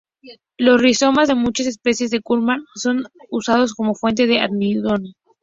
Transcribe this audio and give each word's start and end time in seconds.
Los 0.57 0.81
rizomas 0.81 1.27
de 1.27 1.35
muchas 1.35 1.67
especies 1.67 2.09
de 2.09 2.21
"Curcuma" 2.23 2.65
son 2.73 3.03
usados 3.29 3.75
como 3.75 3.93
fuente 3.93 4.25
de 4.25 4.39
almidón. 4.39 5.13